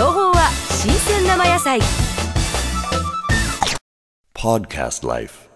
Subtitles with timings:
[0.00, 1.78] 情報は新鮮生野菜。
[4.32, 5.49] Podcast Life